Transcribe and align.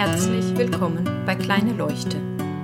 Herzlich 0.00 0.56
willkommen 0.56 1.26
bei 1.26 1.34
Kleine 1.34 1.74
Leuchte, 1.74 2.16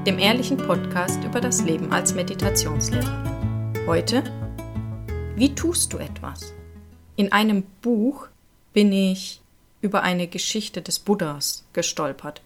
dem 0.06 0.19
ehrlichen 0.19 0.56
Podcast 0.56 1.22
über 1.22 1.38
das 1.38 1.60
Leben 1.60 1.92
als 1.92 2.14
Meditationslehrerin. 2.14 3.87
Heute, 3.87 4.24
wie 5.35 5.54
tust 5.54 5.92
du 5.92 5.99
etwas? 5.99 6.54
In 7.14 7.33
einem 7.33 7.64
Buch 7.83 8.28
bin 8.72 8.90
ich 8.90 9.42
über 9.83 10.03
eine 10.03 10.28
Geschichte 10.28 10.80
des 10.80 10.99
Buddhas 10.99 11.67
gestolpert. 11.74 12.40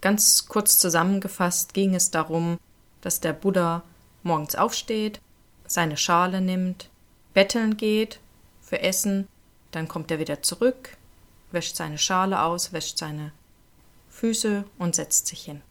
Ganz 0.00 0.48
kurz 0.48 0.78
zusammengefasst 0.78 1.72
ging 1.72 1.94
es 1.94 2.10
darum, 2.10 2.58
dass 3.02 3.20
der 3.20 3.32
Buddha 3.32 3.84
morgens 4.24 4.56
aufsteht, 4.56 5.20
seine 5.68 5.96
Schale 5.96 6.40
nimmt, 6.40 6.90
betteln 7.32 7.76
geht 7.76 8.18
für 8.60 8.80
Essen, 8.80 9.28
dann 9.70 9.86
kommt 9.86 10.10
er 10.10 10.18
wieder 10.18 10.42
zurück, 10.42 10.96
wäscht 11.52 11.76
seine 11.76 11.98
Schale 11.98 12.42
aus, 12.42 12.72
wäscht 12.72 12.98
seine 12.98 13.30
Füße 14.20 14.64
und 14.78 14.94
setzt 14.94 15.28
sich 15.28 15.42
hin. 15.42 15.62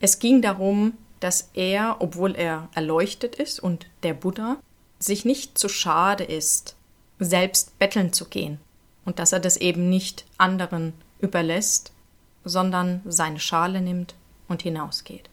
Es 0.00 0.18
ging 0.18 0.40
darum, 0.40 0.94
dass 1.20 1.50
er, 1.52 1.96
obwohl 2.00 2.34
er 2.34 2.70
erleuchtet 2.74 3.34
ist 3.34 3.60
und 3.60 3.86
der 4.02 4.14
Buddha, 4.14 4.56
sich 4.98 5.26
nicht 5.26 5.58
zu 5.58 5.68
schade 5.68 6.24
ist, 6.24 6.74
selbst 7.18 7.78
betteln 7.78 8.14
zu 8.14 8.24
gehen 8.24 8.60
und 9.04 9.18
dass 9.18 9.32
er 9.32 9.40
das 9.40 9.58
eben 9.58 9.90
nicht 9.90 10.24
anderen 10.38 10.94
überlässt, 11.20 11.92
sondern 12.44 13.02
seine 13.04 13.40
Schale 13.40 13.82
nimmt 13.82 14.14
und 14.48 14.62
hinausgeht. 14.62 15.28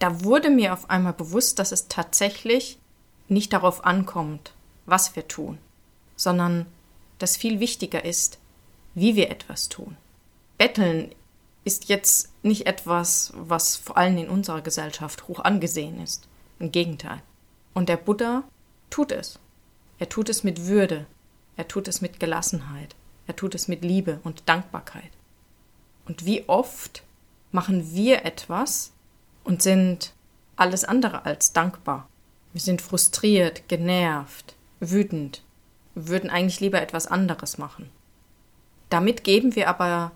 Da 0.00 0.24
wurde 0.24 0.50
mir 0.50 0.72
auf 0.72 0.90
einmal 0.90 1.12
bewusst, 1.12 1.60
dass 1.60 1.70
es 1.70 1.86
tatsächlich 1.86 2.78
nicht 3.28 3.52
darauf 3.52 3.84
ankommt, 3.84 4.52
was 4.86 5.14
wir 5.14 5.28
tun, 5.28 5.58
sondern 6.16 6.66
dass 7.18 7.36
viel 7.36 7.60
wichtiger 7.60 8.04
ist, 8.04 8.38
wie 8.94 9.14
wir 9.14 9.30
etwas 9.30 9.68
tun. 9.68 9.96
Betteln 10.58 11.14
ist 11.66 11.88
jetzt 11.88 12.30
nicht 12.44 12.66
etwas, 12.66 13.32
was 13.34 13.74
vor 13.74 13.96
allem 13.96 14.16
in 14.18 14.28
unserer 14.28 14.62
Gesellschaft 14.62 15.26
hoch 15.26 15.40
angesehen 15.40 16.00
ist. 16.00 16.28
Im 16.60 16.70
Gegenteil. 16.70 17.20
Und 17.74 17.88
der 17.88 17.96
Buddha 17.96 18.44
tut 18.88 19.10
es. 19.10 19.40
Er 19.98 20.08
tut 20.08 20.28
es 20.28 20.44
mit 20.44 20.66
Würde. 20.68 21.06
Er 21.56 21.66
tut 21.66 21.88
es 21.88 22.00
mit 22.00 22.20
Gelassenheit. 22.20 22.94
Er 23.26 23.34
tut 23.34 23.56
es 23.56 23.66
mit 23.66 23.82
Liebe 23.82 24.20
und 24.22 24.48
Dankbarkeit. 24.48 25.10
Und 26.04 26.24
wie 26.24 26.48
oft 26.48 27.02
machen 27.50 27.92
wir 27.92 28.24
etwas 28.24 28.92
und 29.42 29.60
sind 29.60 30.12
alles 30.54 30.84
andere 30.84 31.24
als 31.24 31.52
dankbar. 31.52 32.08
Wir 32.52 32.60
sind 32.60 32.80
frustriert, 32.80 33.68
genervt, 33.68 34.54
wütend, 34.78 35.42
würden 35.96 36.30
eigentlich 36.30 36.60
lieber 36.60 36.80
etwas 36.80 37.08
anderes 37.08 37.58
machen. 37.58 37.90
Damit 38.88 39.24
geben 39.24 39.56
wir 39.56 39.68
aber 39.68 40.12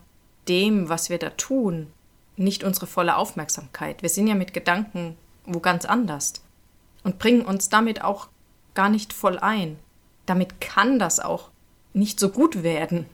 dem, 0.50 0.90
was 0.90 1.08
wir 1.08 1.18
da 1.18 1.30
tun, 1.30 1.86
nicht 2.36 2.64
unsere 2.64 2.86
volle 2.86 3.16
Aufmerksamkeit. 3.16 4.02
Wir 4.02 4.10
sind 4.10 4.26
ja 4.26 4.34
mit 4.34 4.52
Gedanken 4.52 5.16
wo 5.46 5.60
ganz 5.60 5.84
anders 5.84 6.34
und 7.02 7.18
bringen 7.18 7.42
uns 7.42 7.68
damit 7.68 8.02
auch 8.02 8.28
gar 8.74 8.88
nicht 8.88 9.12
voll 9.12 9.38
ein. 9.38 9.78
Damit 10.26 10.60
kann 10.60 10.98
das 10.98 11.20
auch 11.20 11.50
nicht 11.92 12.20
so 12.20 12.28
gut 12.28 12.62
werden, 12.62 13.06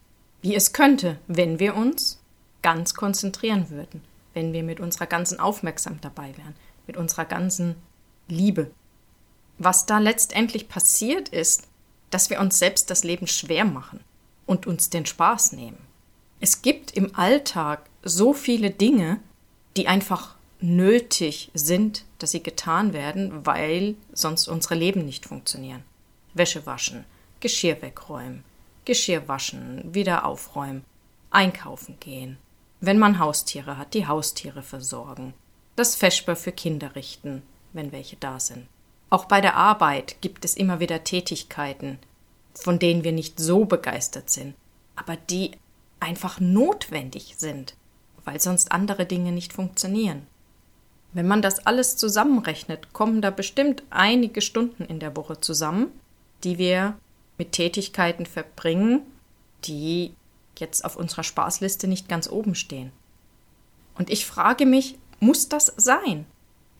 wie 0.42 0.54
es 0.54 0.72
könnte, 0.72 1.18
wenn 1.26 1.58
wir 1.58 1.76
uns 1.76 2.20
ganz 2.62 2.94
konzentrieren 2.94 3.70
würden, 3.70 4.02
wenn 4.34 4.52
wir 4.52 4.62
mit 4.62 4.80
unserer 4.80 5.06
ganzen 5.06 5.40
Aufmerksamkeit 5.40 6.04
dabei 6.04 6.36
wären, 6.36 6.54
mit 6.86 6.96
unserer 6.96 7.24
ganzen 7.24 7.76
Liebe. 8.28 8.70
Was 9.58 9.86
da 9.86 9.98
letztendlich 9.98 10.68
passiert 10.68 11.30
ist, 11.30 11.68
dass 12.10 12.28
wir 12.28 12.40
uns 12.40 12.58
selbst 12.58 12.90
das 12.90 13.04
Leben 13.04 13.26
schwer 13.26 13.64
machen 13.64 14.00
und 14.44 14.66
uns 14.66 14.90
den 14.90 15.06
Spaß 15.06 15.52
nehmen. 15.52 15.78
Es 16.46 16.62
gibt 16.62 16.92
im 16.92 17.12
Alltag 17.16 17.90
so 18.04 18.32
viele 18.32 18.70
Dinge, 18.70 19.18
die 19.76 19.88
einfach 19.88 20.36
nötig 20.60 21.50
sind, 21.54 22.04
dass 22.20 22.30
sie 22.30 22.40
getan 22.40 22.92
werden, 22.92 23.44
weil 23.44 23.96
sonst 24.12 24.46
unsere 24.46 24.76
Leben 24.76 25.04
nicht 25.04 25.26
funktionieren. 25.26 25.82
Wäsche 26.34 26.64
waschen, 26.64 27.04
Geschirr 27.40 27.82
wegräumen, 27.82 28.44
Geschirr 28.84 29.26
waschen, 29.26 29.92
wieder 29.92 30.24
aufräumen, 30.24 30.84
einkaufen 31.32 31.96
gehen. 31.98 32.38
Wenn 32.80 33.00
man 33.00 33.18
Haustiere 33.18 33.76
hat, 33.76 33.92
die 33.92 34.06
Haustiere 34.06 34.62
versorgen, 34.62 35.34
das 35.74 35.96
Feschbar 35.96 36.36
für 36.36 36.52
Kinder 36.52 36.94
richten, 36.94 37.42
wenn 37.72 37.90
welche 37.90 38.14
da 38.18 38.38
sind. 38.38 38.68
Auch 39.10 39.24
bei 39.24 39.40
der 39.40 39.56
Arbeit 39.56 40.18
gibt 40.20 40.44
es 40.44 40.54
immer 40.54 40.78
wieder 40.78 41.02
Tätigkeiten, 41.02 41.98
von 42.54 42.78
denen 42.78 43.02
wir 43.02 43.10
nicht 43.10 43.40
so 43.40 43.64
begeistert 43.64 44.30
sind, 44.30 44.54
aber 44.94 45.16
die 45.16 45.50
einfach 46.00 46.40
notwendig 46.40 47.34
sind, 47.38 47.74
weil 48.24 48.40
sonst 48.40 48.72
andere 48.72 49.06
Dinge 49.06 49.32
nicht 49.32 49.52
funktionieren. 49.52 50.26
Wenn 51.12 51.26
man 51.26 51.42
das 51.42 51.66
alles 51.66 51.96
zusammenrechnet, 51.96 52.92
kommen 52.92 53.22
da 53.22 53.30
bestimmt 53.30 53.82
einige 53.90 54.42
Stunden 54.42 54.84
in 54.84 55.00
der 55.00 55.16
Woche 55.16 55.40
zusammen, 55.40 55.88
die 56.44 56.58
wir 56.58 56.98
mit 57.38 57.52
Tätigkeiten 57.52 58.26
verbringen, 58.26 59.02
die 59.64 60.12
jetzt 60.58 60.84
auf 60.84 60.96
unserer 60.96 61.22
Spaßliste 61.22 61.88
nicht 61.88 62.08
ganz 62.08 62.28
oben 62.28 62.54
stehen. 62.54 62.92
Und 63.94 64.10
ich 64.10 64.26
frage 64.26 64.66
mich, 64.66 64.98
muss 65.20 65.48
das 65.48 65.72
sein? 65.76 66.26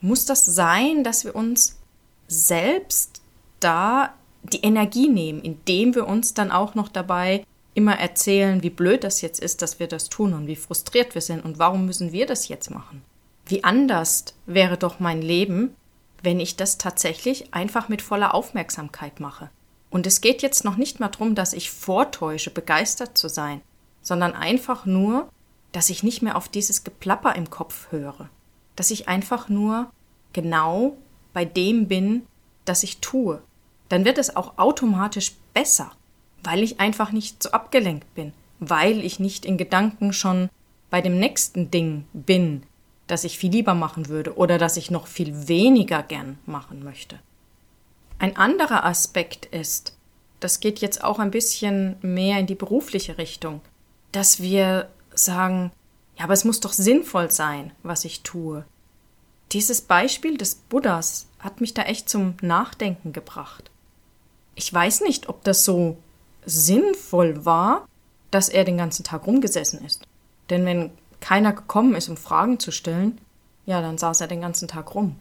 Muss 0.01 0.25
das 0.25 0.45
sein, 0.45 1.03
dass 1.03 1.25
wir 1.25 1.35
uns 1.35 1.79
selbst 2.27 3.21
da 3.59 4.13
die 4.43 4.61
Energie 4.61 5.09
nehmen, 5.09 5.41
indem 5.41 5.95
wir 5.95 6.07
uns 6.07 6.33
dann 6.33 6.51
auch 6.51 6.75
noch 6.75 6.89
dabei 6.89 7.43
immer 7.77 7.99
erzählen, 7.99 8.63
wie 8.63 8.71
blöd 8.71 9.03
das 9.03 9.21
jetzt 9.21 9.39
ist, 9.39 9.61
dass 9.61 9.79
wir 9.79 9.87
das 9.87 10.09
tun 10.09 10.33
und 10.33 10.47
wie 10.47 10.55
frustriert 10.55 11.13
wir 11.13 11.21
sind 11.21 11.45
und 11.45 11.59
warum 11.59 11.85
müssen 11.85 12.11
wir 12.11 12.25
das 12.25 12.47
jetzt 12.47 12.71
machen. 12.71 13.03
Wie 13.45 13.63
anders 13.63 14.25
wäre 14.47 14.77
doch 14.77 14.99
mein 14.99 15.21
Leben, 15.21 15.75
wenn 16.23 16.39
ich 16.39 16.55
das 16.55 16.79
tatsächlich 16.79 17.53
einfach 17.53 17.87
mit 17.87 18.01
voller 18.01 18.33
Aufmerksamkeit 18.33 19.19
mache. 19.19 19.51
Und 19.91 20.07
es 20.07 20.21
geht 20.21 20.41
jetzt 20.41 20.65
noch 20.65 20.75
nicht 20.75 20.99
mal 20.99 21.09
darum, 21.09 21.35
dass 21.35 21.53
ich 21.53 21.69
vortäusche, 21.69 22.49
begeistert 22.49 23.15
zu 23.15 23.29
sein, 23.29 23.61
sondern 24.01 24.33
einfach 24.33 24.87
nur, 24.87 25.29
dass 25.71 25.91
ich 25.91 26.01
nicht 26.01 26.23
mehr 26.23 26.35
auf 26.35 26.49
dieses 26.49 26.83
Geplapper 26.83 27.35
im 27.35 27.51
Kopf 27.51 27.91
höre, 27.91 28.31
dass 28.75 28.89
ich 28.89 29.07
einfach 29.07 29.49
nur 29.49 29.91
genau 30.33 30.97
bei 31.31 31.45
dem 31.45 31.87
bin, 31.87 32.25
das 32.65 32.81
ich 32.81 33.01
tue. 33.01 33.39
Dann 33.87 34.03
wird 34.03 34.17
es 34.17 34.35
auch 34.35 34.57
automatisch 34.57 35.33
besser 35.53 35.91
weil 36.47 36.63
ich 36.63 36.79
einfach 36.79 37.11
nicht 37.11 37.43
so 37.43 37.51
abgelenkt 37.51 38.15
bin, 38.15 38.31
weil 38.59 39.03
ich 39.03 39.19
nicht 39.19 39.45
in 39.45 39.57
Gedanken 39.57 40.13
schon 40.13 40.49
bei 40.89 41.01
dem 41.01 41.19
nächsten 41.19 41.71
Ding 41.71 42.05
bin, 42.13 42.63
das 43.07 43.25
ich 43.25 43.37
viel 43.37 43.51
lieber 43.51 43.73
machen 43.73 44.07
würde 44.07 44.37
oder 44.37 44.57
das 44.57 44.77
ich 44.77 44.89
noch 44.89 45.07
viel 45.07 45.49
weniger 45.49 46.03
gern 46.03 46.37
machen 46.45 46.85
möchte. 46.85 47.19
Ein 48.17 48.37
anderer 48.37 48.85
Aspekt 48.85 49.47
ist, 49.47 49.97
das 50.39 50.61
geht 50.61 50.79
jetzt 50.79 51.03
auch 51.03 51.19
ein 51.19 51.31
bisschen 51.31 51.97
mehr 52.01 52.39
in 52.39 52.47
die 52.47 52.55
berufliche 52.55 53.17
Richtung, 53.17 53.59
dass 54.13 54.41
wir 54.41 54.87
sagen, 55.13 55.71
ja, 56.17 56.23
aber 56.23 56.33
es 56.33 56.45
muss 56.45 56.61
doch 56.61 56.71
sinnvoll 56.71 57.29
sein, 57.29 57.73
was 57.83 58.05
ich 58.05 58.21
tue. 58.21 58.63
Dieses 59.51 59.81
Beispiel 59.81 60.37
des 60.37 60.55
Buddhas 60.55 61.27
hat 61.39 61.59
mich 61.59 61.73
da 61.73 61.81
echt 61.81 62.07
zum 62.07 62.35
Nachdenken 62.41 63.11
gebracht. 63.11 63.69
Ich 64.55 64.73
weiß 64.73 65.01
nicht, 65.01 65.27
ob 65.27 65.43
das 65.43 65.65
so 65.65 65.97
sinnvoll 66.47 67.45
war, 67.45 67.87
dass 68.31 68.49
er 68.49 68.63
den 68.63 68.77
ganzen 68.77 69.03
Tag 69.03 69.27
rumgesessen 69.27 69.85
ist. 69.85 70.07
Denn 70.49 70.65
wenn 70.65 70.91
keiner 71.19 71.53
gekommen 71.53 71.95
ist, 71.95 72.09
um 72.09 72.17
Fragen 72.17 72.59
zu 72.59 72.71
stellen, 72.71 73.19
ja, 73.65 73.81
dann 73.81 73.97
saß 73.97 74.21
er 74.21 74.27
den 74.27 74.41
ganzen 74.41 74.67
Tag 74.67 74.95
rum. 74.95 75.17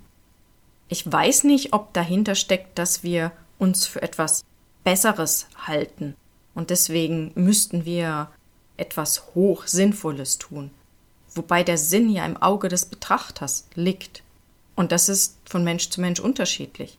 Ich 0.88 1.10
weiß 1.10 1.44
nicht, 1.44 1.72
ob 1.72 1.92
dahinter 1.92 2.36
steckt, 2.36 2.78
dass 2.78 3.02
wir 3.02 3.32
uns 3.58 3.86
für 3.86 4.02
etwas 4.02 4.44
Besseres 4.84 5.48
halten 5.66 6.14
und 6.54 6.70
deswegen 6.70 7.32
müssten 7.34 7.84
wir 7.84 8.28
etwas 8.76 9.34
hoch 9.34 9.66
Sinnvolles 9.66 10.38
tun, 10.38 10.70
wobei 11.34 11.64
der 11.64 11.76
Sinn 11.76 12.08
ja 12.08 12.24
im 12.24 12.36
Auge 12.36 12.68
des 12.68 12.86
Betrachters 12.86 13.66
liegt. 13.74 14.22
Und 14.76 14.92
das 14.92 15.08
ist 15.08 15.38
von 15.44 15.64
Mensch 15.64 15.90
zu 15.90 16.00
Mensch 16.00 16.20
unterschiedlich. 16.20 16.98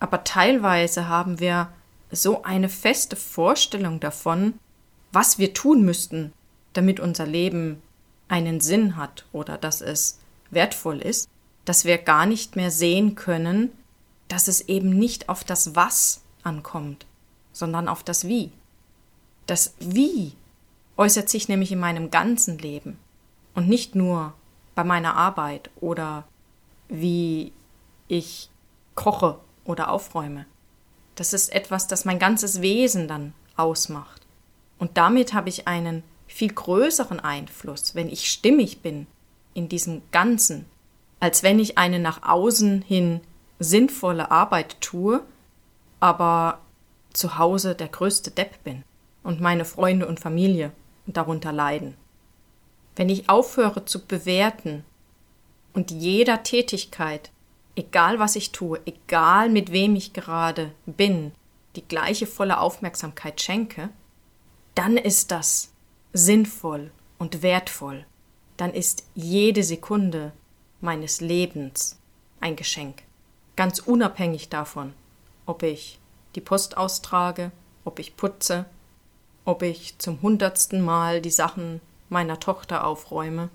Aber 0.00 0.24
teilweise 0.24 1.08
haben 1.08 1.40
wir 1.40 1.68
so 2.14 2.42
eine 2.42 2.68
feste 2.68 3.16
Vorstellung 3.16 4.00
davon, 4.00 4.54
was 5.12 5.38
wir 5.38 5.54
tun 5.54 5.84
müssten, 5.84 6.32
damit 6.72 7.00
unser 7.00 7.26
Leben 7.26 7.82
einen 8.28 8.60
Sinn 8.60 8.96
hat 8.96 9.26
oder 9.32 9.58
dass 9.58 9.80
es 9.80 10.18
wertvoll 10.50 11.00
ist, 11.00 11.28
dass 11.64 11.84
wir 11.84 11.98
gar 11.98 12.26
nicht 12.26 12.56
mehr 12.56 12.70
sehen 12.70 13.14
können, 13.14 13.70
dass 14.28 14.48
es 14.48 14.62
eben 14.62 14.90
nicht 14.90 15.28
auf 15.28 15.44
das 15.44 15.74
Was 15.76 16.22
ankommt, 16.42 17.06
sondern 17.52 17.88
auf 17.88 18.02
das 18.02 18.26
Wie. 18.26 18.50
Das 19.46 19.74
Wie 19.78 20.32
äußert 20.96 21.28
sich 21.28 21.48
nämlich 21.48 21.72
in 21.72 21.78
meinem 21.78 22.10
ganzen 22.10 22.58
Leben 22.58 22.98
und 23.54 23.68
nicht 23.68 23.94
nur 23.94 24.34
bei 24.74 24.84
meiner 24.84 25.16
Arbeit 25.16 25.70
oder 25.80 26.24
wie 26.88 27.52
ich 28.08 28.50
koche 28.94 29.38
oder 29.64 29.90
aufräume. 29.90 30.46
Das 31.14 31.32
ist 31.32 31.52
etwas, 31.52 31.86
das 31.86 32.04
mein 32.04 32.18
ganzes 32.18 32.60
Wesen 32.60 33.08
dann 33.08 33.34
ausmacht. 33.56 34.22
Und 34.78 34.96
damit 34.96 35.32
habe 35.32 35.48
ich 35.48 35.68
einen 35.68 36.02
viel 36.26 36.52
größeren 36.52 37.20
Einfluss, 37.20 37.94
wenn 37.94 38.08
ich 38.08 38.30
stimmig 38.30 38.82
bin 38.82 39.06
in 39.54 39.68
diesem 39.68 40.02
Ganzen, 40.10 40.66
als 41.20 41.42
wenn 41.42 41.58
ich 41.58 41.78
eine 41.78 42.00
nach 42.00 42.22
außen 42.28 42.82
hin 42.82 43.20
sinnvolle 43.60 44.30
Arbeit 44.30 44.80
tue, 44.80 45.22
aber 46.00 46.58
zu 47.12 47.38
Hause 47.38 47.74
der 47.74 47.88
größte 47.88 48.32
Depp 48.32 48.64
bin 48.64 48.82
und 49.22 49.40
meine 49.40 49.64
Freunde 49.64 50.06
und 50.06 50.20
Familie 50.20 50.72
darunter 51.06 51.52
leiden. 51.52 51.96
Wenn 52.96 53.08
ich 53.08 53.28
aufhöre 53.28 53.84
zu 53.84 54.04
bewerten 54.04 54.84
und 55.72 55.90
jeder 55.90 56.42
Tätigkeit, 56.42 57.30
egal 57.76 58.18
was 58.18 58.36
ich 58.36 58.52
tue, 58.52 58.80
egal 58.86 59.48
mit 59.48 59.72
wem 59.72 59.96
ich 59.96 60.12
gerade 60.12 60.72
bin, 60.86 61.32
die 61.76 61.86
gleiche 61.86 62.26
volle 62.26 62.58
Aufmerksamkeit 62.58 63.40
schenke, 63.40 63.90
dann 64.74 64.96
ist 64.96 65.30
das 65.30 65.72
sinnvoll 66.12 66.90
und 67.18 67.42
wertvoll. 67.42 68.06
Dann 68.56 68.72
ist 68.72 69.04
jede 69.14 69.64
Sekunde 69.64 70.32
meines 70.80 71.20
Lebens 71.20 71.98
ein 72.40 72.56
Geschenk. 72.56 73.02
Ganz 73.56 73.80
unabhängig 73.80 74.48
davon, 74.48 74.92
ob 75.46 75.62
ich 75.62 75.98
die 76.34 76.40
Post 76.40 76.76
austrage, 76.76 77.50
ob 77.84 77.98
ich 77.98 78.16
putze, 78.16 78.66
ob 79.44 79.62
ich 79.62 79.98
zum 79.98 80.22
hundertsten 80.22 80.80
Mal 80.80 81.20
die 81.20 81.30
Sachen 81.30 81.80
meiner 82.08 82.38
Tochter 82.40 82.86
aufräume 82.86 83.50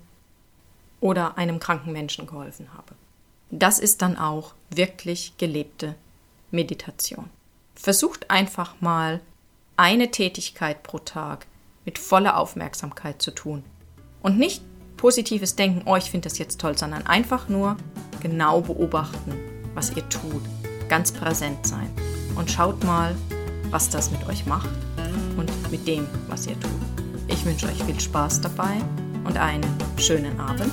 oder 1.00 1.38
einem 1.38 1.60
kranken 1.60 1.92
Menschen 1.92 2.26
geholfen 2.26 2.72
habe. 2.74 2.94
Das 3.50 3.80
ist 3.80 4.00
dann 4.02 4.16
auch 4.16 4.54
wirklich 4.70 5.36
gelebte 5.36 5.96
Meditation. 6.52 7.28
Versucht 7.74 8.30
einfach 8.30 8.80
mal 8.80 9.20
eine 9.76 10.10
Tätigkeit 10.10 10.82
pro 10.82 10.98
Tag 10.98 11.46
mit 11.84 11.98
voller 11.98 12.36
Aufmerksamkeit 12.36 13.20
zu 13.20 13.32
tun. 13.32 13.64
Und 14.22 14.38
nicht 14.38 14.62
positives 14.96 15.56
Denken, 15.56 15.82
oh, 15.86 15.96
ich 15.96 16.10
finde 16.10 16.28
das 16.28 16.38
jetzt 16.38 16.60
toll, 16.60 16.76
sondern 16.76 17.06
einfach 17.06 17.48
nur 17.48 17.76
genau 18.20 18.60
beobachten, 18.60 19.34
was 19.74 19.96
ihr 19.96 20.08
tut. 20.08 20.42
Ganz 20.88 21.10
präsent 21.10 21.66
sein. 21.66 21.90
Und 22.36 22.50
schaut 22.50 22.84
mal, 22.84 23.16
was 23.70 23.88
das 23.88 24.10
mit 24.10 24.26
euch 24.28 24.46
macht 24.46 24.68
und 25.36 25.50
mit 25.70 25.88
dem, 25.88 26.06
was 26.28 26.46
ihr 26.46 26.58
tut. 26.60 26.70
Ich 27.28 27.44
wünsche 27.44 27.66
euch 27.66 27.82
viel 27.82 27.98
Spaß 27.98 28.42
dabei 28.42 28.76
und 29.24 29.38
einen 29.38 29.64
schönen 29.96 30.38
Abend, 30.38 30.72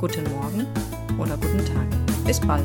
guten 0.00 0.24
Morgen 0.32 0.66
oder 1.18 1.36
guten 1.36 1.64
Tag. 1.64 2.07
Bis 2.28 2.38
bald. 2.40 2.62